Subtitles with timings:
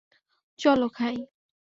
[0.59, 1.15] চলো, খাই।